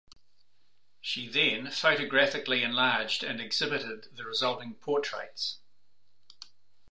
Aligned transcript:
She 0.99 1.27
then 1.27 1.69
photographically 1.69 2.63
enlarged 2.63 3.23
and 3.23 3.39
exhibited 3.39 4.07
the 4.11 4.23
resulting 4.25 4.73
portraits. 4.73 5.59